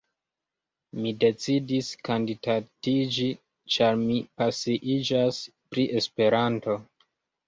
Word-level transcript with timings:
Mi 1.01 1.09
decidis 1.23 1.89
kandidatiĝi 2.07 3.27
ĉar 3.75 3.99
mi 4.05 4.15
pasiiĝas 4.43 5.43
pri 5.75 5.85
Esperanto. 6.01 6.79